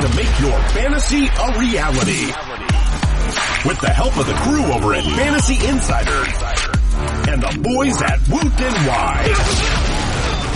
[0.00, 2.24] to make your fantasy a reality.
[3.68, 6.24] With the help of the crew over at Fantasy Insider
[7.30, 9.24] and the boys at Woot NY.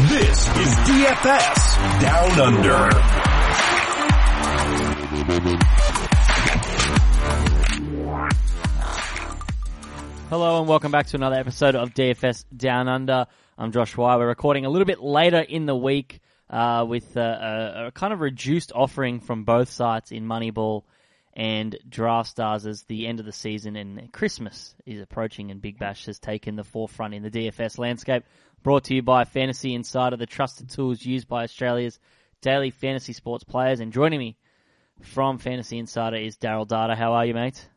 [0.08, 2.88] This is DFS Down Under.
[10.30, 13.26] Hello and welcome back to another episode of DFS Down Under.
[13.58, 14.16] I'm Josh Wye.
[14.16, 16.22] We're recording a little bit later in the week
[16.54, 20.84] uh, with a, a, kind of reduced offering from both sites in Moneyball
[21.32, 25.80] and Draft Stars as the end of the season and Christmas is approaching and Big
[25.80, 28.22] Bash has taken the forefront in the DFS landscape.
[28.62, 31.98] Brought to you by Fantasy Insider, the trusted tools used by Australia's
[32.40, 33.80] daily fantasy sports players.
[33.80, 34.36] And joining me
[35.00, 36.94] from Fantasy Insider is Darryl Data.
[36.94, 37.68] How are you, mate?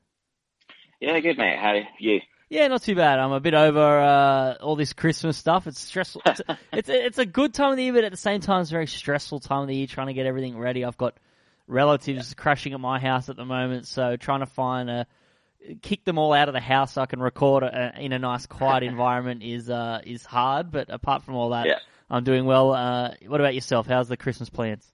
[1.02, 1.58] Yeah, good, mate.
[1.58, 2.22] How are you?
[2.50, 3.20] Yeah, not too bad.
[3.20, 5.68] I'm a bit over uh, all this Christmas stuff.
[5.68, 6.22] It's stressful.
[6.26, 8.40] It's a, it's, a, it's a good time of the year, but at the same
[8.40, 10.86] time, it's a very stressful time of the year trying to get everything ready.
[10.86, 11.16] I've got
[11.68, 15.08] relatives crashing at my house at the moment, so trying to find a
[15.82, 18.46] kick them all out of the house so I can record a, in a nice,
[18.46, 20.72] quiet environment is uh, is hard.
[20.72, 21.80] But apart from all that, Yeah.
[22.10, 22.72] I'm doing well.
[22.74, 23.88] Uh, what about yourself?
[23.88, 24.90] How's the Christmas plans?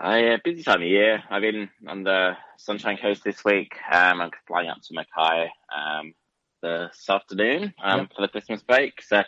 [0.00, 1.22] I uh, busy time of year.
[1.28, 3.72] I've been on the Sunshine Coast this week.
[3.92, 6.14] Um, I'm flying up to Mackay um,
[6.62, 8.08] this afternoon um, Yep.
[8.16, 9.02] for the Christmas break.
[9.02, 9.22] So,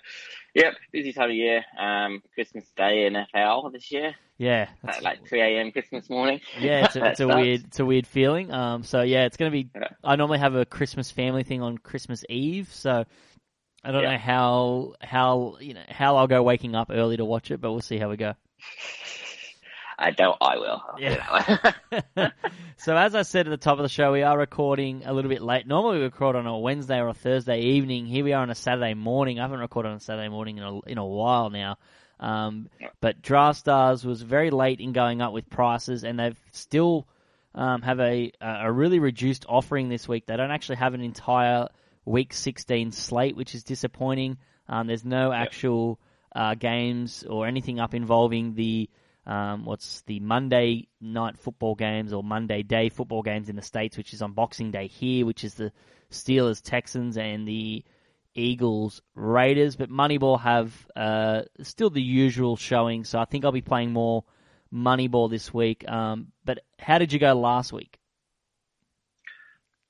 [0.54, 1.62] yep, busy time of year.
[1.78, 4.68] Um, Christmas Day NFL this year, Yeah,
[5.02, 5.72] like 3 a.m.
[5.72, 6.40] Christmas morning.
[6.58, 8.50] Yeah, it's a, it's a weird, it's a weird feeling.
[8.50, 9.68] Um, so yeah, it's gonna be.
[9.74, 9.88] Yeah.
[10.02, 13.04] I normally have a Christmas family thing on Christmas Eve, so
[13.84, 14.12] I don't Yeah.
[14.12, 17.72] know how how you know how I'll go waking up early to watch it, but
[17.72, 18.32] we'll see how we go.
[20.02, 20.82] I doubt I will.
[20.84, 22.30] I'll put it that way.
[22.76, 25.28] so as I said at the top of the show, we are recording a little
[25.28, 25.64] bit late.
[25.66, 28.06] Normally we record on a Wednesday or a Thursday evening.
[28.06, 29.38] Here we are on a Saturday morning.
[29.38, 31.78] I haven't recorded on a Saturday morning in a, in a while now.
[32.18, 32.68] Um,
[33.00, 37.06] but Draft Stars was very late in going up with prices, and they've still
[37.54, 40.26] um, have a a really reduced offering this week.
[40.26, 41.68] They don't actually have an entire
[42.04, 44.38] week 16 slate, which is disappointing.
[44.68, 46.00] Um, there's no actual
[46.34, 48.88] uh, games or anything up involving the
[49.26, 53.96] um, what's the Monday night football games or Monday day football games in the states,
[53.96, 55.72] which is on Boxing Day here, which is the
[56.10, 57.84] Steelers Texans and the
[58.34, 59.76] Eagles Raiders.
[59.76, 64.24] But Moneyball have uh, still the usual showing, so I think I'll be playing more
[64.72, 65.88] Moneyball this week.
[65.88, 67.98] Um, but how did you go last week?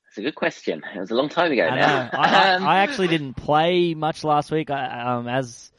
[0.08, 0.82] It's a good question.
[0.94, 2.10] It was a long time ago I now.
[2.12, 4.70] I, Um, I, I actually didn't play much last week.
[4.70, 5.71] I, um, as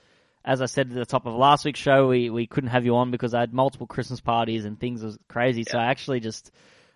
[0.46, 2.96] as I said at the top of last week's show, we, we couldn't have you
[2.96, 5.64] on because I had multiple Christmas parties and things was crazy.
[5.64, 6.52] So I actually just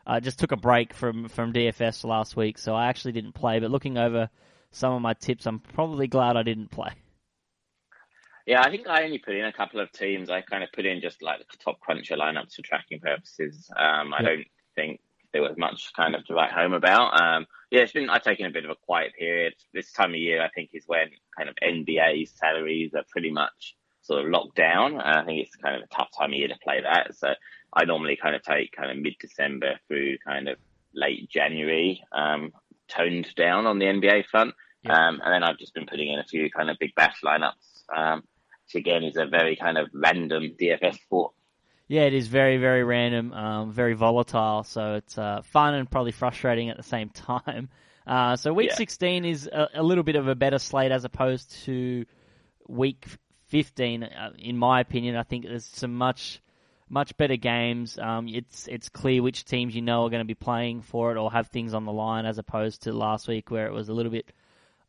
[0.05, 2.57] uh, just took a break from from DFS last week.
[2.57, 3.59] So I actually didn't play.
[3.59, 4.29] But looking over
[4.71, 6.91] some of my tips, I'm probably glad I didn't play.
[8.45, 10.29] Yeah, I think I only put in a couple of teams.
[10.29, 13.69] I kind of put in just like the top cruncher lineups for tracking purposes.
[13.75, 14.31] Um, I Yep.
[14.31, 15.01] don't think
[15.33, 17.21] there was much kind of to write home about.
[17.21, 19.53] Um, yeah, it's been I've taken a bit of a quiet period.
[19.73, 23.75] This time of year, I think, is when kind of NBA salaries are pretty much
[24.01, 24.93] sort of locked down.
[24.93, 27.15] And I think it's kind of a tough time of year to play that.
[27.15, 27.33] So
[27.73, 30.57] I normally kind of take kind of mid December through kind of
[30.93, 32.53] late January, um,
[32.87, 34.55] toned down on the NBA front.
[34.83, 34.93] Yeah.
[34.93, 37.83] Um, and then I've just been putting in a few kind of big bash lineups.
[37.95, 38.23] Um,
[38.67, 41.33] which again is a very kind of random DFS sport.
[41.87, 44.63] Yeah, it is very, very random, um, very volatile.
[44.63, 47.69] So it's uh, fun and probably frustrating at the same time.
[48.05, 48.75] Uh, so week Yeah.
[48.75, 52.05] 16 is a, a little bit of a better slate as opposed to
[52.67, 53.05] week
[53.47, 54.03] 15.
[54.03, 56.41] Uh, in my opinion, I think there's some much,
[56.89, 57.97] much better games.
[57.97, 61.17] Um, it's it's clear which teams you know are going to be playing for it
[61.17, 63.93] or have things on the line as opposed to last week where it was a
[63.93, 64.31] little bit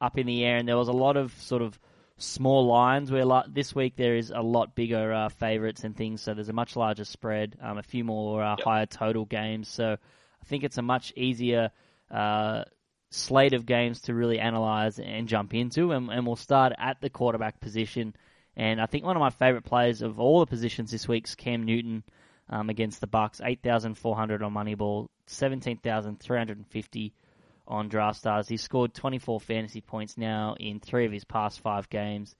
[0.01, 1.77] up in the air and there was a lot of sort of
[2.19, 6.21] small lines where like, this week there is a lot bigger uh, favorites and things
[6.21, 8.65] so there's a much larger spread um, a few more uh, Yep.
[8.65, 9.69] higher total games.
[9.69, 9.97] So
[10.43, 11.71] i think it's a much easier
[12.11, 12.65] uh,
[13.11, 17.09] slate of games to really analyze and jump into and, and we'll start at the
[17.11, 18.15] quarterback position.
[18.57, 21.63] And i think one of my favorite players of all the positions this week's cam
[21.65, 22.03] newton
[22.51, 27.13] um, against the bucks 8400 on moneyball 17350
[27.69, 28.49] on Draft Stars.
[28.49, 32.35] He's scored 24 fantasy points now in three of his past five games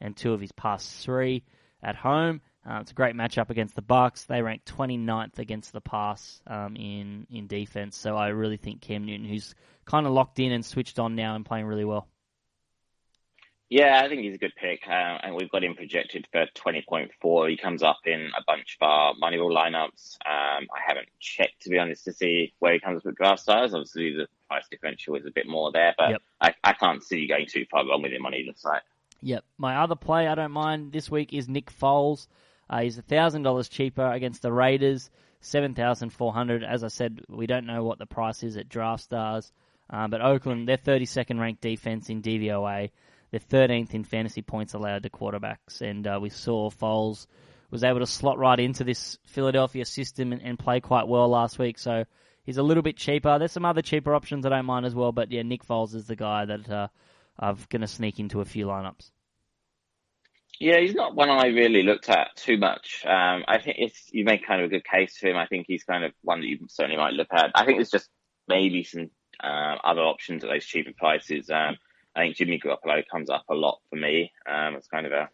[0.00, 1.42] and two of his past three
[1.82, 2.40] at home.
[2.68, 4.24] Uh, it's a great matchup against the Bucks.
[4.24, 7.96] They rank 29th against the pass um, in in defense.
[7.96, 9.54] So I really think Cam Newton, who's
[9.84, 12.08] kind of locked in and switched on now and playing really well.
[13.70, 17.50] Yeah, I think he's a good pick, uh, and we've got him projected for 20.4.
[17.50, 20.16] He comes up in a bunch of our Moneyball lineups.
[20.24, 23.74] Um, I haven't checked, to be honest, to see where he comes with draft stars.
[23.74, 26.22] Obviously, the price differential is a bit more there, but Yep.
[26.40, 28.82] I, I can't see you going too far wrong with him on either side.
[29.22, 29.44] Yep.
[29.58, 32.28] My other play I don't mind this week is Nick Foles.
[32.68, 35.10] Uh, he's thousand dollars cheaper against the Raiders.
[35.40, 36.64] 7,400.
[36.64, 39.52] As I said, we don't know what the price is at Draft Stars,
[39.90, 42.90] uh, but Oakland, they're 32nd ranked defense in DVOA.
[43.30, 47.26] They're 13th in fantasy points allowed to quarterbacks, and uh, we saw Foles
[47.70, 51.58] was able to slot right into this Philadelphia system and, and, play quite well last
[51.58, 51.78] week.
[51.78, 52.04] So
[52.44, 53.38] he's a little bit cheaper.
[53.38, 56.06] There's some other cheaper options I don't mind as well, but yeah, Nick Foles is
[56.06, 56.88] the guy that uh,
[57.38, 59.10] I'm going to sneak into a few lineups.
[60.60, 63.04] Yeah, he's not one I really looked at too much.
[63.04, 65.36] Um, I think it's you make kind of a good case for him.
[65.36, 67.50] I think he's kind of one that you certainly might look at.
[67.54, 68.08] I think there's just
[68.46, 69.10] maybe some
[69.42, 71.50] uh, other options at those cheaper prices.
[71.50, 71.76] Um,
[72.14, 74.32] I think Jimmy Garoppolo comes up a lot for me.
[74.48, 75.28] Um, it's kind of a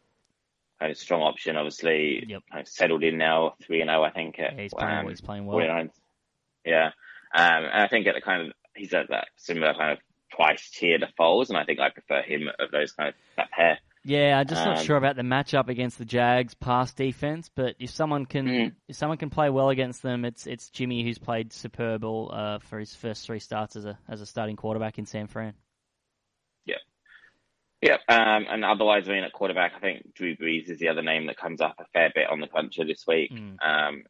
[0.78, 1.56] kind of strong option.
[1.56, 2.42] Obviously, yep.
[2.50, 4.00] kind of settled in now, three and zero.
[4.00, 4.38] Oh, I think.
[4.38, 4.98] At, yeah, he's playing.
[4.98, 5.90] Um, he's playing well.
[6.64, 6.64] 49.
[6.64, 6.86] Yeah,
[7.34, 9.98] um, and I think at the kind of he's at that similar kind of
[10.30, 13.50] price tier to Foles, and I think I prefer him of those kind of that
[13.50, 13.78] pair.
[14.02, 17.74] Yeah, I'm just um, not sure about the matchup against the Jags pass defense, but
[17.78, 18.72] if someone can mm.
[18.88, 22.58] if someone can play well against them, it's it's Jimmy who's played superb all, uh,
[22.60, 25.54] for his first three starts as a as a starting quarterback in San Fran.
[27.82, 31.00] Yeah, um, and otherwise, I mean, at quarterback, I think Drew Brees is the other
[31.00, 33.32] name that comes up a fair bit on the cruncher this week.
[33.32, 33.56] Mm.
[33.64, 34.02] Um,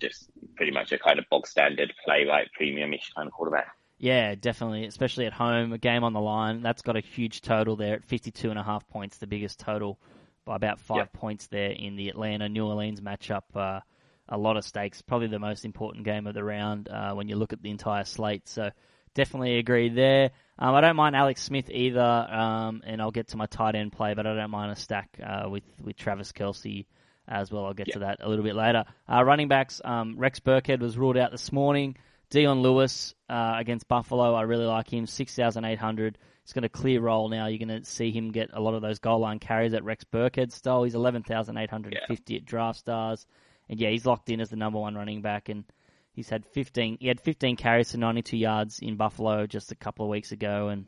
[0.00, 3.68] just pretty much a kind of bog standard play, like premium-ish kind of quarterback.
[3.98, 6.62] Yeah, definitely, especially at home, a game on the line.
[6.62, 9.98] That's got a huge total there at 52 and a half points, the biggest total
[10.44, 11.12] by about five yep.
[11.12, 13.42] points there in the Atlanta New Orleans matchup.
[13.54, 13.80] Uh,
[14.28, 17.36] a lot of stakes, probably the most important game of the round uh, when you
[17.36, 18.48] look at the entire slate.
[18.48, 18.70] So
[19.14, 20.30] definitely agree there.
[20.58, 23.92] Um, I don't mind Alex Smith either, um, and I'll get to my tight end
[23.92, 26.86] play, but I don't mind a stack uh, with with Travis Kelce
[27.28, 27.64] as well.
[27.66, 28.84] I'll get to that a little bit later.
[29.10, 31.96] Uh, running backs, um, Rex Burkhead was ruled out this morning.
[32.30, 35.06] Dion Lewis uh, against Buffalo, I really like him.
[35.06, 36.18] Six thousand eight hundred.
[36.44, 37.46] He's going to clear role now.
[37.46, 40.04] You're going to see him get a lot of those goal line carries at Rex
[40.04, 40.82] Burkhead style.
[40.82, 42.40] He's eleven thousand eight hundred and fifty yeah.
[42.40, 43.26] at Draft Stars,
[43.68, 45.64] and yeah, he's locked in as the number one running back and.
[46.12, 46.96] He's had 15.
[46.98, 50.68] He had 15 carries for 92 yards in Buffalo just a couple of weeks ago,
[50.68, 50.86] and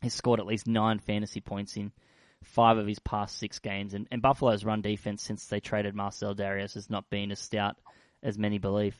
[0.00, 1.90] he's scored at least nine fantasy points in
[2.44, 3.94] five of his past six games.
[3.94, 7.76] And, and Buffalo's run defense since they traded Marcell Dareus has not been as stout
[8.22, 8.98] as many believe.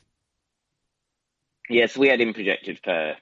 [1.69, 3.15] Yes, we had him projected for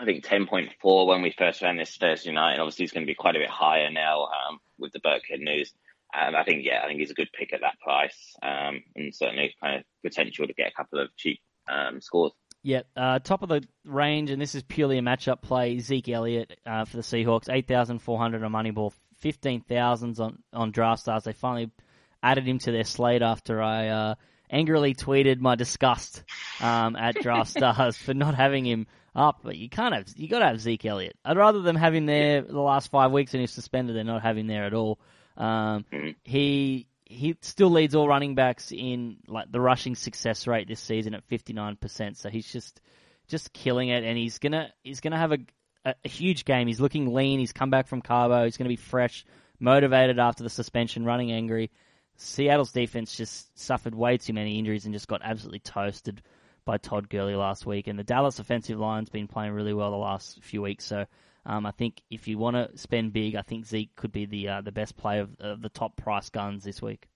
[0.00, 3.10] I think 10.4 when we first ran this Thursday night, and obviously he's going to
[3.10, 5.72] be quite a bit higher now um, with the Burkhead news.
[6.14, 9.14] And I think, yeah, I think he's a good pick at that price, um, and
[9.14, 12.32] certainly kind of potential to get a couple of cheap um, scores.
[12.62, 15.78] Yeah, uh, top of the range, and this is purely a matchup play.
[15.80, 20.42] Zeke Elliott uh, for the Seahawks, eight thousand four hundred on Moneyball, fifteen thousands on
[20.52, 21.24] on Draft Stars.
[21.24, 21.70] They finally
[22.22, 24.14] added him to their slate after I uh,
[24.50, 26.24] angrily tweeted my disgust
[26.60, 29.40] um, at Draft Stars for not having him up.
[29.42, 31.16] But you can't have you got to have Zeke Elliott.
[31.24, 34.22] I'd rather them have him there the last five weeks and he's suspended than not
[34.22, 34.98] having there at all.
[35.36, 36.10] Um, mm-hmm.
[36.24, 41.14] he he still leads all running backs in like the rushing success rate this season
[41.14, 42.16] at 59%.
[42.16, 42.80] So he's just
[43.28, 45.38] just killing it, and he's gonna he's gonna have a,
[45.84, 46.66] a, a huge game.
[46.66, 47.38] He's looking lean.
[47.38, 48.44] He's come back from Cabo.
[48.44, 49.24] He's gonna be fresh,
[49.58, 51.70] motivated after the suspension, running angry.
[52.16, 56.20] Seattle's defense just suffered way too many injuries and just got absolutely toasted
[56.64, 57.86] by Todd Gurley last week.
[57.86, 60.84] And the Dallas offensive line's been playing really well the last few weeks.
[60.84, 61.06] So
[61.46, 64.48] um, I think if you want to spend big, I think Zeke could be the
[64.48, 67.06] uh, the best play of the top price guns this week.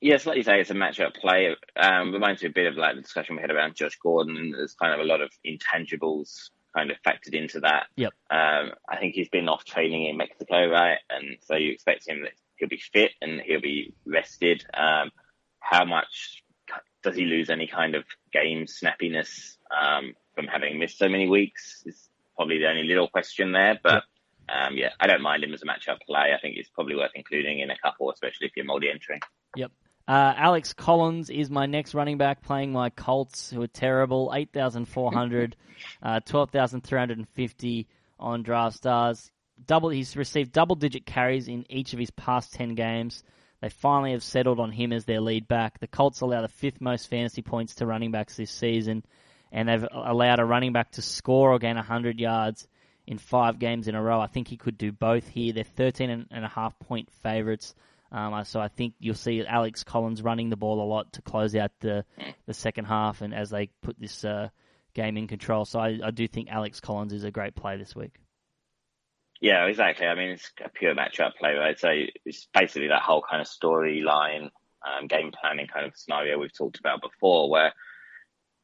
[0.00, 1.54] Yes, like you say, it's a matchup play.
[1.76, 4.52] Um, reminds me a bit of like the discussion we had around Josh Gordon, and
[4.52, 7.86] there's kind of a lot of intangibles kind of factored into that.
[7.96, 8.12] Yep.
[8.30, 10.98] Um, I think he's been off training in Mexico, right?
[11.08, 14.64] And so you expect him that he'll be fit and he'll be rested.
[14.74, 15.10] Um,
[15.60, 16.42] how much
[17.02, 21.82] does he lose any kind of game snappiness um, from having missed so many weeks?
[21.86, 23.78] Is probably the only little question there.
[23.82, 24.04] But
[24.48, 26.32] um, yeah, I don't mind him as a matchup play.
[26.36, 29.20] I think it's probably worth including in a couple, especially if you're multi entering.
[29.56, 29.72] Yep.
[30.08, 34.32] Uh, Alex Collins is my next running back playing my Colts, who are terrible.
[34.34, 35.56] 8,400,
[36.02, 39.30] uh, 12,350 on Draft Stars.
[39.66, 43.24] Double, he's received double digit carries in each of his past 10 games.
[43.60, 45.80] They finally have settled on him as their lead back.
[45.80, 49.02] The Colts allow the fifth most fantasy points to running backs this season
[49.52, 52.66] and they've allowed a running back to score or gain 100 yards
[53.06, 54.20] in five games in a row.
[54.20, 55.52] I think he could do both here.
[55.52, 57.74] They're 13 and a half point favourites.
[58.16, 61.54] Um, so I think you'll see Alex Collins running the ball a lot to close
[61.54, 62.02] out the
[62.46, 64.48] the second half, and as they put this uh,
[64.94, 65.66] game in control.
[65.66, 68.14] So I, I, do think Alex Collins is a great play this week.
[69.38, 70.06] Yeah, exactly.
[70.06, 71.78] I mean, it's a pure matchup play, right?
[71.78, 71.90] So
[72.24, 74.48] it's basically that whole kind of storyline,
[74.80, 77.74] um, game planning kind of scenario we've talked about before, where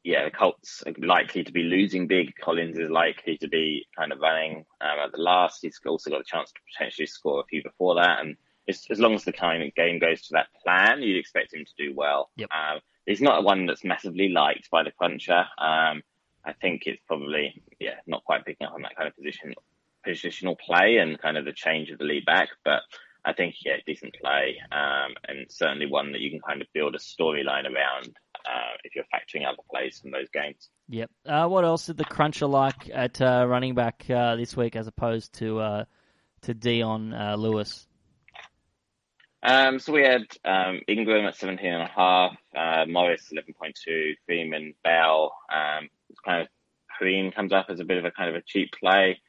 [0.03, 2.33] yeah, the Colts are likely to be losing big.
[2.41, 5.59] Collins is likely to be kind of running um, at the last.
[5.61, 8.19] He's also got a chance to potentially score a few before that.
[8.19, 8.35] And
[8.67, 11.65] as, as long as the kind of game goes to that plan, you'd expect him
[11.65, 12.29] to do well.
[12.37, 12.49] Yep.
[12.51, 15.45] Um, he's not one that's massively liked by the cruncher.
[15.57, 16.01] Um,
[16.45, 19.53] I think it's probably yeah not quite picking up on that kind of position
[20.05, 22.81] positional play and kind of the change of the lead back, but
[23.25, 26.95] I think yeah decent play um, and certainly one that you can kind of build
[26.95, 30.69] a storyline around uh, if you're factoring other plays from those games.
[30.89, 31.09] Yep.
[31.25, 34.87] Uh, what else did the cruncher like at uh, running back uh, this week as
[34.87, 35.85] opposed to uh,
[36.41, 37.87] to Dion uh, Lewis?
[39.43, 44.73] Um, so we had um, Ingram at 17 and a half, uh, Morris 11.2, Freeman,
[44.83, 45.33] Bell.
[45.53, 45.89] Um,
[46.25, 46.47] kind of
[46.99, 49.19] Kareem comes up as a bit of a kind of a cheap play,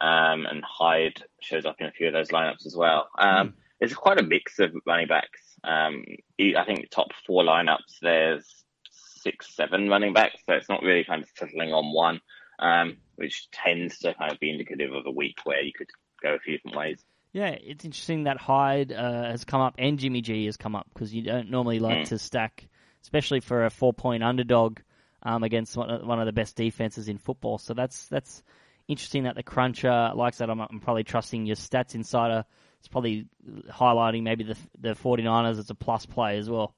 [0.00, 3.08] um, and Hyde shows up in a few of those lineups as well.
[3.18, 3.52] Um, mm.
[3.80, 5.40] There's quite a mix of running backs.
[5.64, 6.04] Um,
[6.38, 11.22] I think top four lineups there's six, seven running backs, so it's not really kind
[11.22, 12.20] of settling on one,
[12.60, 15.88] um, which tends to kind of be indicative of a week where you could
[16.22, 17.04] go a few different ways.
[17.34, 20.86] Yeah, it's interesting that Hyde uh, has come up and Jimmy G has come up
[20.94, 22.08] because you don't normally like mm.
[22.10, 22.68] to stack,
[23.02, 24.78] especially for a four-point underdog
[25.24, 27.58] um, against one of the best defenses in football.
[27.58, 28.44] So that's that's
[28.86, 30.48] interesting that the cruncher likes that.
[30.48, 32.44] I'm, I'm probably trusting your stats insider.
[32.78, 33.26] It's probably
[33.68, 36.72] highlighting maybe the the 49ers as a plus play as well.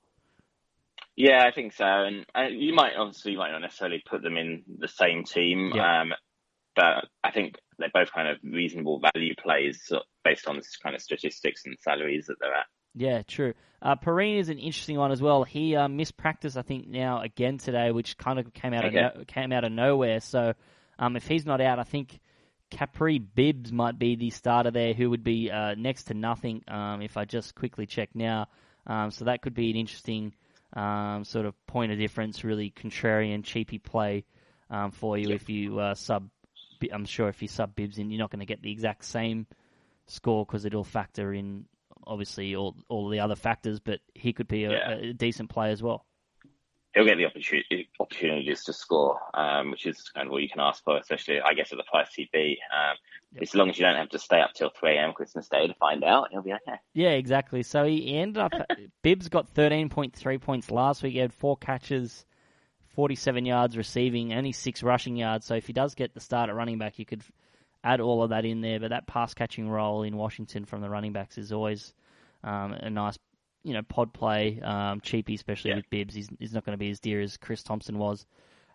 [1.16, 1.84] Yeah, I think so.
[1.84, 5.72] And uh, you might obviously you might not necessarily put them in the same team,
[5.74, 6.00] yeah.
[6.00, 6.12] um,
[6.74, 9.92] but I think they're both kind of reasonable value plays
[10.24, 12.66] based on this kind of statistics and salaries that they're at.
[12.94, 13.52] Yeah, true.
[13.82, 15.44] Uh, Perine is an interesting one as well.
[15.44, 18.98] He uh, missed practice, I think, now again today, which kind of came out okay.
[18.98, 20.20] of no- came out of nowhere.
[20.20, 20.54] So,
[20.98, 22.18] um, if he's not out, I think
[22.70, 26.64] Kapri Bibbs might be the starter there, who would be uh, next to nothing.
[26.68, 28.48] Um, if I just quickly check now,
[28.86, 30.32] um, so that could be an interesting
[30.72, 34.24] um, sort of point of difference, really contrarian, cheapy play
[34.70, 35.40] um, for you yep.
[35.40, 36.28] if you uh, sub
[36.92, 39.46] I'm sure if you sub Bibbs in, you're not going to get the exact same
[40.06, 41.66] score because it'll factor in
[42.06, 43.80] obviously all all the other factors.
[43.80, 44.92] But he could be a, yeah.
[44.92, 46.04] a decent player as well.
[46.94, 50.60] He'll get the opportunity, opportunities to score, um, which is kind of what you can
[50.60, 52.58] ask for, especially I guess at the price he'd be.
[52.74, 52.96] Um,
[53.32, 53.42] yep.
[53.42, 55.12] As long as you don't have to stay up till 3 a.m.
[55.12, 56.78] Christmas Day to find out, he'll be okay.
[56.94, 57.62] Yeah, exactly.
[57.64, 58.52] So he ended up.
[59.02, 61.12] Bibbs got 13.3 points last week.
[61.12, 62.24] He had four catches
[62.96, 65.46] 47 yards receiving, only six rushing yards.
[65.46, 67.22] So if he does get the start at running back, you could
[67.84, 68.80] add all of that in there.
[68.80, 71.92] But that pass catching role in Washington from the running backs is always
[72.42, 73.18] um, a nice,
[73.62, 75.76] you know, pod play, um, cheapy, especially yeah.
[75.76, 76.14] with Bibbs.
[76.14, 78.24] He's, he's not going to be as dear as Chris Thompson was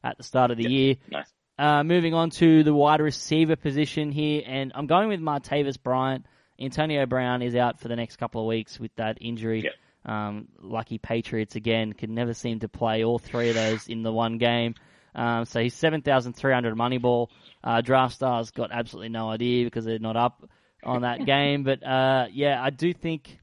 [0.03, 0.95] at the start of the year.
[1.09, 1.33] Nice.
[1.57, 6.25] Uh, moving on to the wide receiver position here, and I'm going with Martavis Bryant.
[6.59, 9.69] Antonio Brown is out for the next couple of weeks with that injury.
[10.05, 14.11] Um, lucky Patriots again could never seem to play all three of those in the
[14.11, 14.75] one game.
[15.13, 17.27] Um, so he's 7,300 Moneyball.
[17.63, 20.49] Uh, Draft Stars got absolutely no idea because they're not up
[20.83, 21.63] on that game.
[21.63, 23.37] But uh, yeah, I do think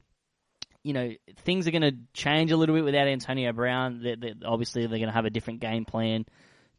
[0.83, 1.11] you know
[1.43, 4.01] things are going to change a little bit without Antonio Brown.
[4.03, 6.25] They're, they're, obviously, they're going to have a different game plan.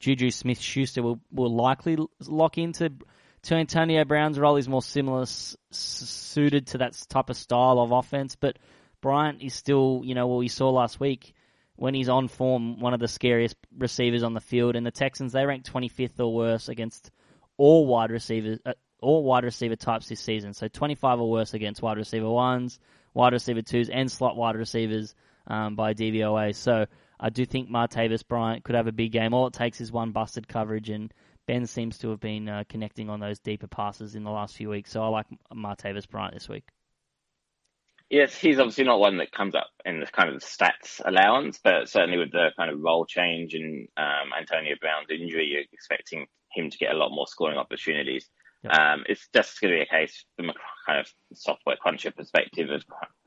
[0.01, 1.97] Juju Smith Schuster will will likely
[2.27, 2.91] lock into
[3.43, 4.57] to Antonio Brown's role.
[4.57, 8.59] He's more similar s- suited to that type of style of offense, but
[9.01, 11.35] Bryant is still, you know, what we saw last week
[11.77, 14.77] when he's on form, one of the scariest receivers on the field.
[14.77, 17.11] And the Texans, they rank 25th or worse against
[17.57, 20.53] all wide receivers, uh, all wide receiver types this season.
[20.53, 22.79] So 25 or worse against wide receiver ones,
[23.15, 25.15] wide receiver twos, and slot wide receivers
[25.47, 26.55] um, by DVOA.
[26.55, 26.87] So
[27.19, 29.35] I do think Martavis Bryant could have a big game.
[29.35, 31.13] All it takes is one busted coverage, and
[31.47, 34.69] Ben seems to have been uh, connecting on those deeper passes in the last few
[34.69, 34.91] weeks.
[34.91, 36.65] So I like Martavis Bryant this week.
[38.11, 41.89] Yes, he's obviously not one that comes up in the kind of stats allowance, but
[41.89, 46.71] certainly with the kind of role change and um, Antonio Brown's injury, you're expecting him
[46.71, 48.29] to get a lot more scoring opportunities.
[48.65, 48.73] Yep.
[48.73, 52.69] Um, it's just going to be a case from a kind of software cruncher perspective
[52.71, 52.83] of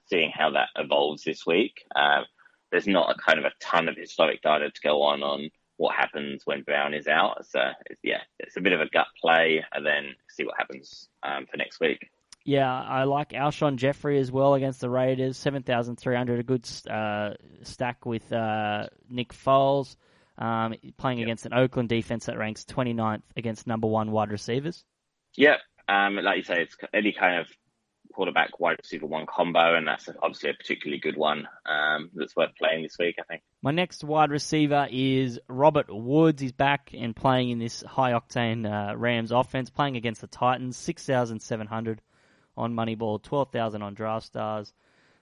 [0.07, 1.85] seeing how that evolves this week.
[1.95, 2.25] Um,
[2.69, 5.95] there's not a kind of a ton of historic data to go on on what
[5.95, 7.45] happens when Brown is out.
[7.45, 11.07] So it's, yeah, it's a bit of a gut play, and then see what happens
[11.23, 12.09] um, for next week.
[12.45, 15.37] Yeah, I like Alshon Jeffery as well against the Raiders.
[15.37, 17.31] 7,300, a good uh,
[17.61, 19.95] stack with uh, Nick Foles,
[20.37, 21.27] um, playing yep.
[21.27, 24.83] against an Oakland defense that ranks 29th against number one wide receivers.
[25.37, 25.55] Yeah,
[25.87, 27.47] um, like you say, it's any kind of
[28.13, 32.51] quarterback wide receiver one combo, and that's obviously a particularly good one um, that's worth
[32.57, 33.41] playing this week, I think.
[33.61, 36.41] My next wide receiver is Robert Woods.
[36.41, 40.75] He's back and playing in this high octane uh, Rams offense, playing against the Titans,
[40.77, 42.01] 6,700
[42.55, 44.73] on Moneyball, 12,000 on Draft Stars.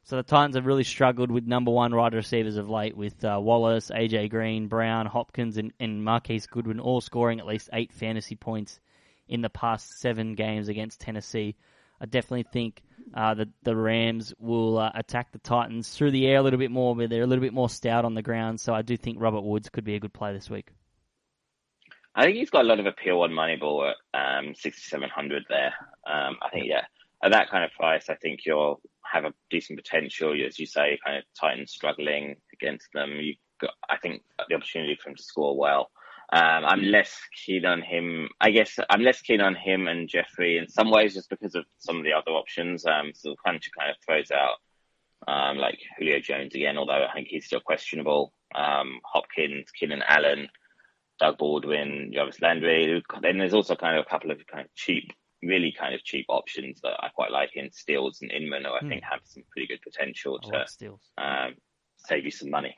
[0.04, 3.40] So the Titans have really struggled with number one wide receivers of late with uh,
[3.42, 8.36] Wallace, AJ Green, Brown, Hopkins, and, and Marquise Goodwin all scoring at least eight fantasy
[8.36, 8.80] points
[9.28, 11.56] in the past seven games against Tennessee.
[12.02, 12.82] I definitely think
[13.14, 16.72] uh, the the Rams will uh, attack the Titans through the air a little bit
[16.72, 18.60] more, but they're a little bit more stout on the ground.
[18.60, 20.72] So I do think Robert Woods could be a good play this week.
[22.16, 25.74] I think he's got a lot of appeal on Moneyball at um, 6,700 there.
[26.06, 26.82] Um, I think, yeah,
[27.24, 30.34] at that kind of price, I think you'll have a decent potential.
[30.46, 33.12] As you say, kind of Titans struggling against them.
[33.12, 35.90] You got, I think, the opportunity for him to score well.
[36.34, 38.30] Um, I'm less keen on him.
[38.40, 41.66] I guess I'm less keen on him and Jeffery in some ways, just because of
[41.78, 42.86] some of the other options.
[42.86, 44.56] Um, so Cruncher kind of throws out
[45.28, 48.34] um, like Julio Jones again, although I think he's still questionable.
[48.56, 50.48] Um, Hopkins, Keenan Allen,
[51.20, 53.04] Doug Baldwin, Jarvis Landry.
[53.22, 55.12] Then there's also kind of a couple of kind of cheap,
[55.44, 58.82] really kind of cheap options that I quite like in Stills and Inman, who I
[58.82, 58.90] mm.
[58.90, 61.56] think have some pretty good potential to like um,
[61.98, 62.76] save you some money.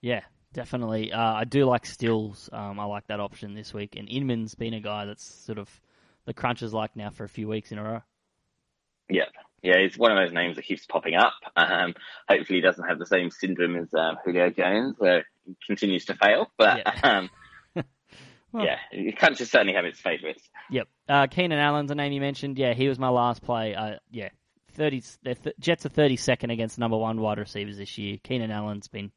[0.00, 0.20] Yeah,
[0.54, 1.12] Definitely.
[1.12, 2.48] Uh, I do like Stills.
[2.52, 3.96] Um, I like that option this week.
[3.96, 5.68] And Inman's been a guy that's sort of
[6.26, 8.02] the crunches like now for a few weeks in a row.
[9.10, 9.24] Yeah.
[9.62, 11.32] Yeah, he's one of those names that keeps popping up.
[11.56, 11.94] Um,
[12.28, 16.14] hopefully, he doesn't have the same syndrome as um, Julio Jones, where he continues to
[16.14, 16.50] fail.
[16.58, 17.30] But yeah, um,
[18.52, 20.46] well, yeah crunches certainly have its favourites.
[20.70, 20.88] Yep.
[21.08, 22.58] Uh, Keenan Allen's a name you mentioned.
[22.58, 23.74] Yeah, he was my last play.
[23.74, 24.30] Uh, yeah,
[24.72, 28.18] 30, th- Jets are 32nd against number one wide receivers this year.
[28.22, 29.12] Keenan Allen's been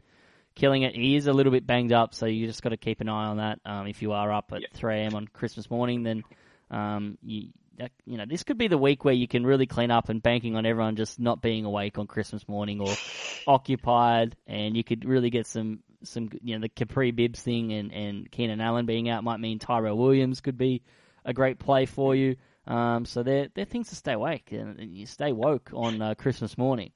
[0.56, 0.96] killing it.
[0.96, 3.28] He is a little bit banged up, so you just got to keep an eye
[3.28, 3.60] on that.
[3.66, 4.74] Um, if you are up at yep.
[4.74, 5.16] 3 a.m.
[5.16, 6.24] on Christmas morning, then
[6.72, 9.92] um, you that, you know this could be the week where you can really clean
[9.92, 12.94] up and banking on everyone just not being awake on Christmas morning or
[13.48, 17.94] occupied, and you could really get some some you know the Kapri Bibbs thing and
[17.94, 20.82] and Keenan Allen being out might mean Tyrell Williams could be
[21.28, 22.38] a great play for you.
[22.66, 26.16] Um, so they're they're things to stay awake and, and you stay woke on uh,
[26.16, 26.92] Christmas morning.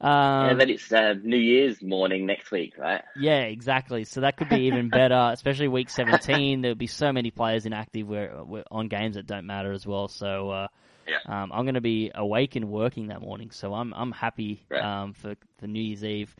[0.00, 3.02] Um, and then it's uh, New Year's morning next week, right?
[3.16, 4.04] Yeah, exactly.
[4.04, 6.60] So that could be even better, especially week 17.
[6.60, 10.08] There'll be so many players inactive where, where on games that don't matter as well.
[10.08, 10.66] So uh,
[11.06, 11.18] yeah.
[11.26, 13.50] um, I'm going to be awake and working that morning.
[13.50, 14.82] So I'm I'm happy right.
[14.82, 16.34] um, for for New Year's Eve.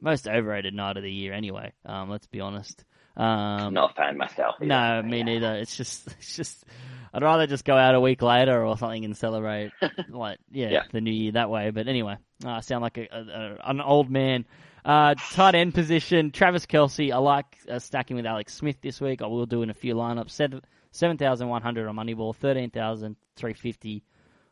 [0.00, 1.72] Most overrated night of the year, anyway.
[1.84, 2.84] Um, let's be honest.
[3.20, 4.54] Um, Not a fan myself.
[4.60, 4.66] Either.
[4.66, 5.24] No, me yeah.
[5.24, 5.54] neither.
[5.56, 6.64] It's just it's just
[7.12, 9.72] I'd rather just go out a week later or something and celebrate,
[10.08, 11.70] like yeah, yeah, the new year that way.
[11.70, 14.46] But anyway, uh, I sound like a, a, an old man.
[14.82, 17.12] Uh, tight end position, Travis Kelce.
[17.12, 19.20] I like uh, stacking with Alex Smith this week.
[19.20, 20.30] I will do in a few lineups.
[20.30, 24.02] Seven seven thousand one hundred on Moneyball, thirteen thousand three fifty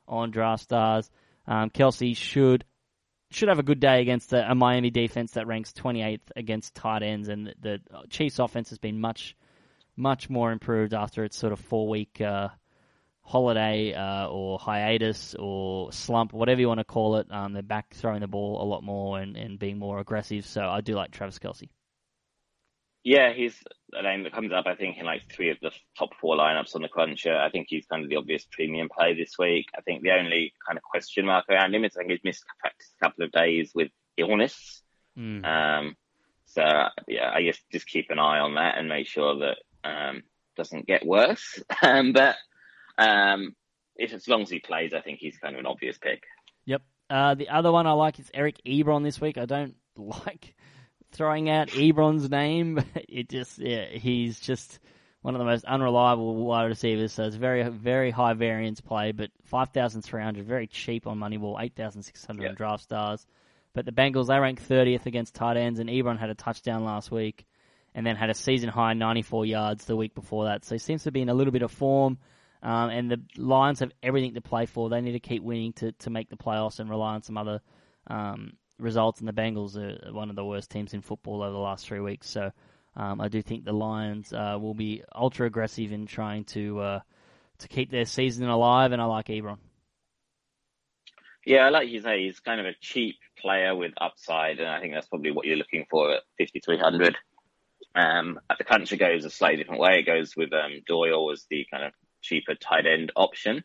[0.07, 1.11] on Draft Stars.
[1.47, 2.65] Um, Kelce should
[3.31, 7.03] should have a good day against a, a Miami defense that ranks 28th against tight
[7.03, 9.37] ends, and the, the Chiefs' offense has been much
[9.97, 12.49] much more improved after its sort of four week uh,
[13.23, 17.27] holiday uh, or hiatus or slump, whatever you want to call it.
[17.31, 20.47] Um, they're back throwing the ball a lot more and, and being more aggressive.
[20.47, 21.69] So I do like Travis Kelce.
[23.05, 23.57] Yeah, he's
[23.93, 26.75] a name that comes up, I think, in like three of the top four lineups
[26.75, 27.37] on the Cruncher.
[27.37, 29.67] I think he's kind of the obvious premium play this week.
[29.77, 32.45] I think the only kind of question mark around him is I think he's missed
[32.61, 34.83] practice a couple of days with illness.
[35.17, 35.45] Mm.
[35.45, 35.97] Um,
[36.47, 36.63] so
[37.07, 40.23] yeah, I guess just keep an eye on that and make sure that um,
[40.57, 41.63] doesn't get worse.
[41.83, 42.37] Um, but
[42.99, 43.55] um,
[43.97, 46.25] if as long as he plays, I think he's kind of an obvious pick.
[46.67, 46.83] Yep.
[47.09, 49.39] Uh, the other one I like is Eric Ebron this week.
[49.39, 50.55] I don't like
[51.13, 52.83] throwing out Ebron's name.
[53.09, 54.79] It just yeah, he's just
[55.23, 57.13] one of the most unreliable wide receivers.
[57.13, 61.19] So it's very very high variance play, but five thousand three hundred, very cheap on
[61.19, 62.51] Moneyball, eight thousand six hundred yep.
[62.51, 63.27] on Draft Stars.
[63.73, 67.11] But the Bengals they rank thirtieth against tight ends, and Ebron had a touchdown last
[67.11, 67.47] week
[67.95, 70.65] and then had a season high 94 yards the week before that.
[70.65, 72.19] So he seems to be in a little bit of form.
[72.63, 74.89] Um, and the Lions have everything to play for.
[74.89, 77.61] They need to keep winning to, to make the playoffs and rely on some other
[78.09, 79.21] um, results.
[79.21, 82.01] And the Bengals are one of the worst teams in football over the last three
[82.01, 82.29] weeks.
[82.29, 82.53] So
[82.97, 87.01] um, I do think the Lions uh, will be ultra aggressive in trying to uh,
[87.59, 88.93] to keep their season alive.
[88.93, 89.59] And I like Ebron.
[91.47, 94.81] Yeah, I like you say, he's kind of a cheap player with upside, and I
[94.81, 97.17] think that's probably what you're looking for at 5,300.
[97.95, 100.01] Um, the cruncher goes a slightly different way.
[100.01, 103.65] It goes with um, Doyle as the kind of cheaper tight end option.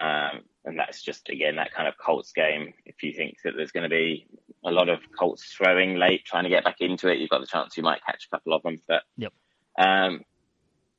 [0.00, 2.74] Um, and that's just, again, that kind of Colts game.
[2.84, 4.26] If you think that there's going to be
[4.64, 7.46] a lot of Colts throwing late, trying to get back into it, you've got the
[7.46, 8.80] chance you might catch a couple of them.
[8.86, 9.32] But yep.
[9.78, 10.22] um,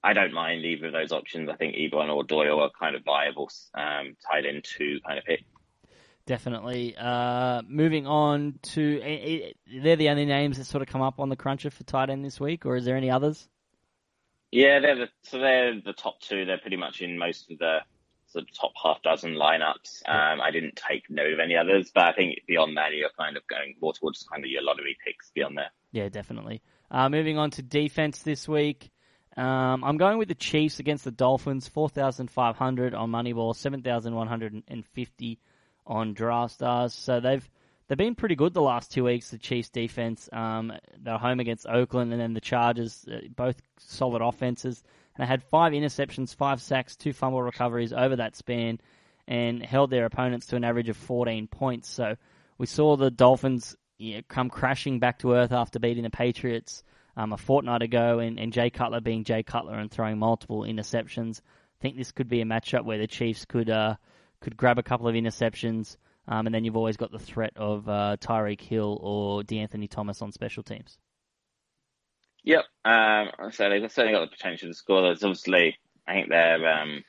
[0.04, 1.50] I don't mind either of those options.
[1.50, 5.26] I think Ebron or Doyle are kind of viable um, tight end two kind of
[5.26, 5.44] pick.
[6.26, 6.96] Definitely.
[6.98, 11.38] Uh, moving on to, they're the only names that sort of come up on the
[11.38, 13.48] cruncher for tight end this week, or is there any others?
[14.52, 16.46] Yeah, they're the, so they're the top two.
[16.46, 17.80] They're pretty much in most of the
[18.38, 20.08] of top half dozen lineups.
[20.08, 23.38] Um, I didn't take note of any others, but I think beyond that, you're kind
[23.38, 25.72] of going more towards kind of your lottery picks beyond there.
[25.92, 26.62] Yeah, definitely.
[26.90, 28.92] Uh, moving on to defense this week.
[29.36, 35.40] Um, I'm going with the Chiefs against the Dolphins, 4,500 on Moneyball, 7,150
[35.86, 36.94] on Draft Stars.
[36.94, 37.48] So they've
[37.88, 39.30] they've been pretty good the last two weeks.
[39.30, 44.24] The Chiefs defense, um, they're home against Oakland, and then the Chargers, uh, both solid
[44.24, 44.84] offenses.
[45.18, 48.80] They had five interceptions, five sacks, two fumble recoveries over that span,
[49.28, 51.90] and held their opponents to an average of 14 points.
[51.90, 52.16] So
[52.58, 56.84] we saw the Dolphins you know, come crashing back to earth after beating the Patriots
[57.16, 61.40] um, a fortnight ago, and, and Jay Cutler being Jay Cutler and throwing multiple interceptions.
[61.40, 63.96] I think this could be a matchup where the Chiefs could uh,
[64.40, 67.90] could grab a couple of interceptions, um, and then you've always got the threat of
[67.90, 71.00] uh, Tyreek Hill or DeAnthony Thomas on special teams.
[72.48, 72.64] Yep.
[72.86, 75.02] Um, so they've certainly got the potential to score.
[75.02, 75.76] There's obviously,
[76.08, 77.04] I think their um,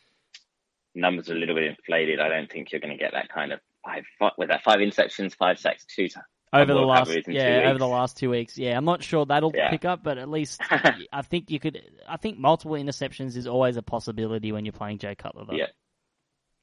[0.96, 2.18] numbers are a little bit inflated.
[2.18, 4.78] I don't think you're going to get that kind of five, five with that five
[4.78, 6.08] interceptions, five sacks, two
[6.52, 8.58] over the last yeah over the last two weeks.
[8.58, 9.70] Yeah, I'm not sure that'll yeah.
[9.70, 10.60] pick up, but at least
[11.12, 11.82] I think you could.
[12.08, 15.44] I think multiple interceptions is always a possibility when you're playing Jay Cutler.
[15.44, 15.56] Though.
[15.56, 15.66] Yeah,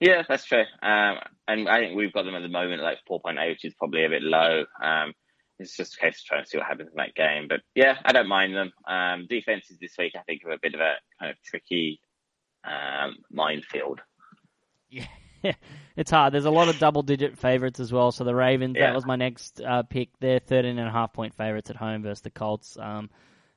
[0.01, 0.63] yeah, that's true.
[0.81, 4.03] Um, and I think we've got them at the moment like 4.8, which is probably
[4.03, 4.65] a bit low.
[4.83, 5.13] Um,
[5.59, 7.47] it's just a case of trying to see what happens in that game.
[7.47, 8.71] But yeah, I don't mind them.
[8.87, 11.99] Um, defenses this week, I think, are a bit of a kind of tricky
[12.65, 14.01] um, minefield.
[14.89, 15.07] Yeah.
[15.95, 16.33] it's hard.
[16.33, 18.11] There's a lot of double digit favourites as well.
[18.11, 18.87] So the Ravens, yeah.
[18.87, 20.09] that was my next uh, pick.
[20.19, 22.77] They're 13 and a half point favourites at home versus the Colts.
[22.79, 23.09] Um,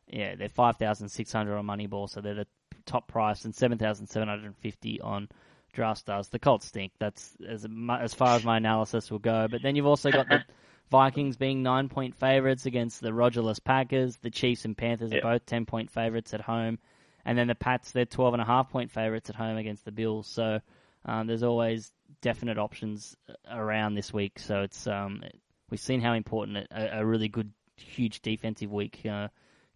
[0.07, 2.47] yeah, they're 5,600 on Moneyball, so they're the
[2.87, 5.29] top price, and 7,750 on
[5.73, 6.29] Draft Stars.
[6.29, 6.93] The Colts stink.
[6.99, 7.67] That's as
[8.01, 9.49] as far as my analysis will go.
[9.49, 10.43] But then you've also got the
[10.91, 14.17] Vikings being nine point favourites against the Rogerless Packers.
[14.17, 16.79] The Chiefs and Panthers are both 10 point favourites at home.
[17.25, 19.93] And then the Pats, they're 12 and a half point favourites at home against the
[19.93, 20.27] Bills.
[20.27, 20.61] So
[21.05, 23.17] um, there's always definite options
[23.51, 25.23] around this week, so it's um,
[25.71, 29.29] we've seen how important a, a really good, huge defensive week uh,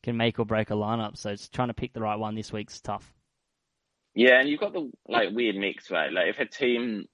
[0.03, 1.17] can make or break a lineup.
[1.17, 3.13] So it's trying to pick the right one this week's tough.
[4.15, 6.13] Yeah, and you've got the like weird mix, right?
[6.13, 7.07] Like if a team,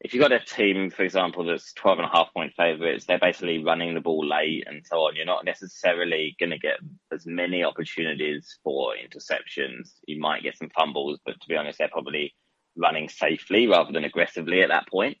[0.00, 3.18] if you've got a team, for example, that's 12 and a half point favourites, they're
[3.18, 5.16] basically running the ball late and so on.
[5.16, 6.78] You're not necessarily going to get
[7.12, 9.90] as many opportunities for interceptions.
[10.06, 12.32] You might get some fumbles, but to be honest, they're probably
[12.76, 15.18] running safely rather than aggressively at that point.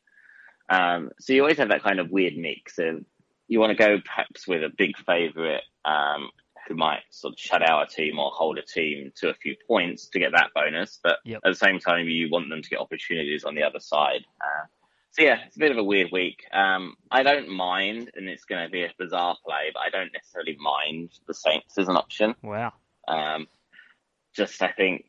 [0.68, 3.04] Um, so you always have that kind of weird mix of
[3.48, 6.30] you want to go perhaps with a big favourite um,
[6.68, 9.56] who might sort of shut out a team or hold a team to a few
[9.66, 11.40] points to get that bonus, but yep.
[11.44, 14.24] at the same time you want them to get opportunities on the other side.
[14.40, 14.66] Uh,
[15.10, 16.44] so yeah, it's a bit of a weird week.
[16.52, 20.12] Um, I don't mind, and it's going to be a bizarre play, but I don't
[20.12, 22.34] necessarily mind the Saints as an option.
[22.42, 22.72] Wow.
[23.08, 23.48] Um,
[24.34, 25.06] just I think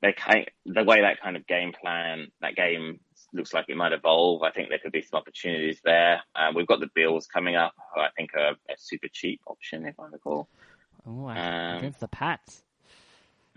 [0.00, 3.00] they kind the way that kind of game plan that game
[3.32, 4.42] looks like it might evolve.
[4.42, 6.22] I think there could be some opportunities there.
[6.34, 7.74] Uh, we've got the Bills coming up.
[7.96, 10.48] I think are a super cheap option if I recall.
[11.06, 12.62] Oh, um, against the Pats.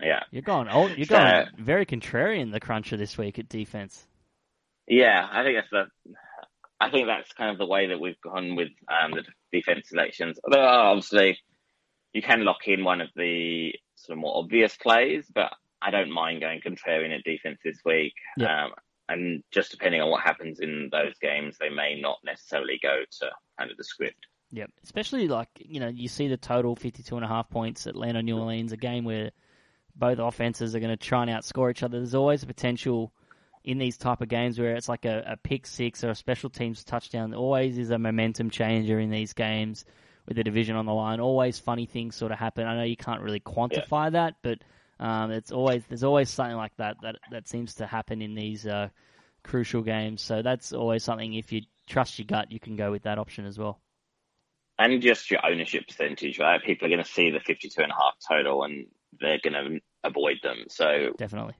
[0.00, 0.68] Yeah, you're going.
[0.70, 4.06] Oh, you're so, going very contrarian the cruncher this week at defense.
[4.86, 6.14] Yeah, I think that's the.
[6.78, 10.38] I think that's kind of the way that we've gone with um, the defense selections.
[10.44, 11.38] Although obviously,
[12.12, 16.10] you can lock in one of the sort of more obvious plays, but I don't
[16.10, 18.14] mind going contrarian at defense this week.
[18.36, 18.64] Yeah.
[18.64, 18.72] Um,
[19.08, 23.30] and just depending on what happens in those games, they may not necessarily go to
[23.58, 24.26] kind of the script.
[24.52, 24.70] Yep.
[24.84, 28.38] Especially like, you know, you see the total 52 and a half points Atlanta New
[28.38, 29.30] Orleans, a game where
[29.94, 31.98] both offenses are going to try and outscore each other.
[31.98, 33.12] There's always a potential
[33.64, 36.50] in these type of games where it's like a, a pick six or a special
[36.50, 37.30] teams touchdown.
[37.30, 39.84] There always is a momentum changer in these games
[40.26, 41.18] with the division on the line.
[41.18, 42.66] Always funny things sort of happen.
[42.66, 44.10] I know you can't really quantify yeah.
[44.10, 44.58] that, but
[44.98, 48.66] um, it's always there's always something like that that that seems to happen in these
[48.66, 48.88] uh,
[49.42, 50.22] crucial games.
[50.22, 51.34] So that's always something.
[51.34, 53.80] If you trust your gut, you can go with that option as well.
[54.78, 56.62] And just your ownership percentage, right?
[56.62, 58.86] People are going to see the 52 and a half total, and
[59.18, 60.64] they're going to avoid them.
[60.68, 61.54] So definitely,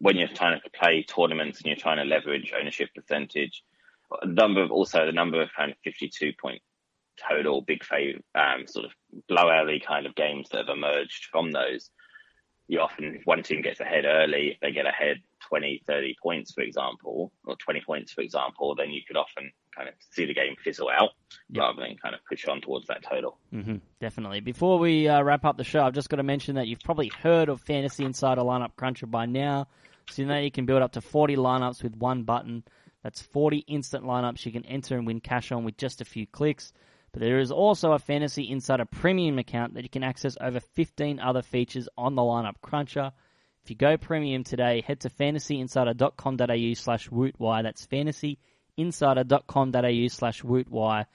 [0.00, 3.62] when you're trying to play tournaments and you're trying to leverage ownership percentage,
[4.24, 6.60] number of also the number of kind of 52 point
[7.28, 8.92] total big fav um, sort of
[9.28, 11.90] blowout kind of games that have emerged from those
[12.68, 15.16] you often, if one team gets ahead early, if they get ahead
[15.48, 19.88] 20, 30 points, for example, or 20 points, for example, then you could often kind
[19.88, 21.10] of see the game fizzle out
[21.48, 21.62] yep.
[21.62, 23.38] rather than kind of push on towards that total.
[23.54, 24.40] Mm-hmm, definitely.
[24.40, 27.08] Before we uh, wrap up the show, I've just got to mention that you've probably
[27.08, 29.66] heard of Fantasy Insider Lineup Cruncher by now.
[30.10, 32.64] So you know you can build up to 40 lineups with one button.
[33.02, 36.26] That's 40 instant lineups you can enter and win cash on with just a few
[36.26, 36.72] clicks.
[37.12, 41.20] But there is also a Fantasy Insider Premium account that you can access over 15
[41.20, 43.12] other features on the lineup cruncher.
[43.64, 47.62] If you go premium today, head to fantasyinsider.com.au slash wootwire.
[47.62, 51.06] That's fantasyinsider.com.au slash wootwire.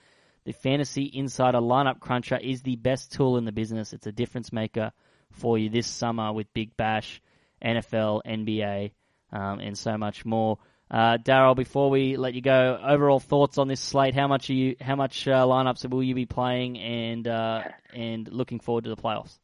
[0.45, 3.93] The Fantasy Insider Lineup Cruncher is the best tool in the business.
[3.93, 4.91] It's a difference maker
[5.31, 7.21] for you this summer with Big Bash,
[7.63, 8.91] NFL, NBA,
[9.31, 10.57] um, and so much more.
[10.93, 14.13] Uh, Darryl, before we let you go, overall thoughts on this slate?
[14.13, 14.75] How much are you?
[14.79, 17.63] How much uh, lineups will you be playing, and uh,
[17.95, 19.39] and looking forward to the playoffs?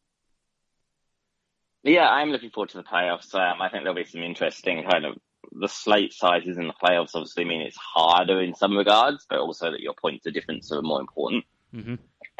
[1.81, 3.33] Yeah, I'm looking forward to the playoffs.
[3.33, 5.17] Um, I think there'll be some interesting kind of
[5.51, 7.15] the slate sizes in the playoffs.
[7.15, 10.83] Obviously, mean it's harder in some regards, but also that your points of difference are
[10.83, 11.45] more important.
[11.73, 11.95] Mm-hmm.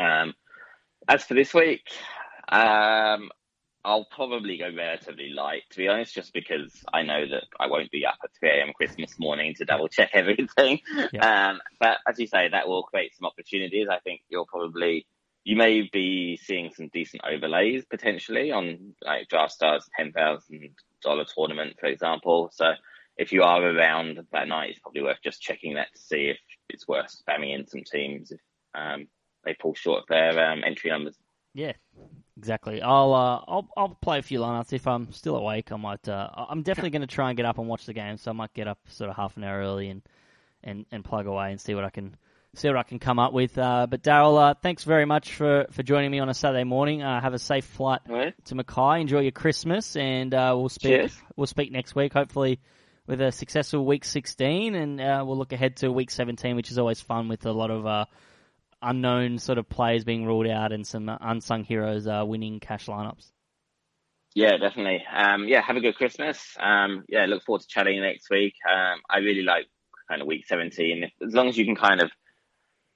[0.05, 0.35] Um,
[1.07, 1.81] as for this week,
[2.47, 3.31] um,
[3.85, 7.91] I'll probably go relatively light, to be honest, just because I know that I won't
[7.91, 8.73] be up at 3 a.m.
[8.73, 10.79] Christmas morning to double check everything.
[11.13, 11.49] Yeah.
[11.49, 13.87] Um, but as you say, that will create some opportunities.
[13.89, 15.07] I think you'll probably,
[15.43, 21.87] you may be seeing some decent overlays potentially on like Draft Stars $10,000 tournament, for
[21.87, 22.51] example.
[22.53, 22.73] So
[23.17, 26.37] if you are around that night, it's probably worth just checking that to see if
[26.69, 28.39] it's worth spamming in some teams if
[28.75, 29.07] um,
[29.45, 31.17] they fall short of their um, entry numbers.
[31.53, 31.73] Yeah,
[32.39, 32.81] exactly.
[32.81, 35.71] I'll uh, I'll I'll play a few lineups if I'm still awake.
[35.71, 36.07] I might.
[36.07, 38.33] Uh, I'm definitely going to try and get up and watch the game, so I
[38.33, 40.01] might get up sort of half an hour early and
[40.63, 42.15] and, and plug away and see what I can
[42.55, 43.57] see what I can come up with.
[43.57, 47.03] Uh, but Darryl, uh, thanks very much for, for joining me on a Saturday morning.
[47.03, 48.33] Uh, have a safe flight Right.
[48.45, 49.01] to Mackay.
[49.01, 50.91] Enjoy your Christmas, and uh, we'll speak.
[50.93, 51.17] Cheers.
[51.35, 52.59] We'll speak next week, hopefully
[53.05, 56.77] with a successful week 16, and uh, we'll look ahead to week 17, which is
[56.77, 58.05] always fun with a lot of uh,
[58.81, 63.31] unknown sort of players being ruled out and some unsung heroes uh, winning cash lineups.
[64.35, 65.03] Yeah, definitely.
[65.11, 66.55] Um, yeah, have a good Christmas.
[66.59, 68.53] Um, yeah, look forward to chatting next week.
[68.69, 69.65] Um, I really like
[70.07, 71.03] kind of week 17.
[71.03, 72.11] If, as long as you can kind of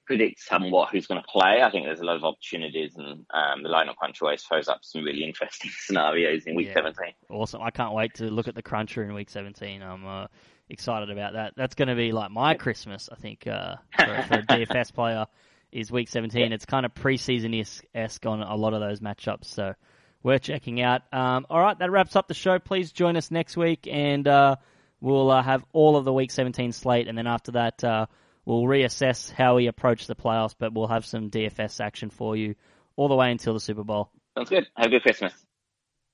[0.06, 3.62] predict somewhat who's going to play, I think there's a lot of opportunities and um,
[3.62, 6.74] the lineup crunch always throws up some really interesting scenarios in week Yeah.
[6.74, 7.12] 17.
[7.30, 7.62] Awesome.
[7.62, 9.82] I can't wait to look at the cruncher in week 17.
[9.82, 10.26] I'm uh,
[10.68, 11.54] excited about that.
[11.56, 15.26] That's going to be like my Christmas, I think, uh, for, for a DFS player
[15.74, 16.52] is week 17.
[16.52, 19.74] It's kind of preseason-esque on a lot of those matchups, so
[20.22, 21.02] we're checking out.
[21.12, 22.58] Um, all right, that wraps up the show.
[22.58, 24.56] Please join us next week, and uh,
[25.00, 28.06] we'll uh, have all of the week 17 slate, and then after that, uh,
[28.44, 32.54] we'll reassess how we approach the playoffs, but we'll have some DFS action for you
[32.96, 34.10] all the way until the Super Bowl.
[34.36, 34.66] Sounds good.
[34.76, 35.32] Have a good Christmas.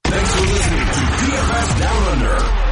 [0.05, 2.70] Thanks for listening to DFS Down Under.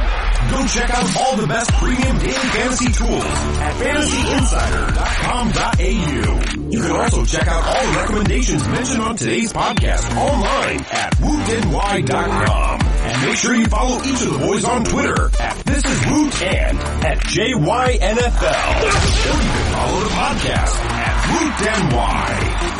[0.51, 6.69] Go check out all the best premium daily fantasy tools at fantasyinsider.com.au.
[6.69, 12.79] You can also check out all the recommendations mentioned on today's podcast online at wootny.com.
[12.81, 16.41] And make sure you follow each of the boys on Twitter at This Is Woot
[16.43, 18.81] and at JYNFL.
[18.81, 21.53] Or you can follow the podcast at Woot
[21.91, 22.78] NY.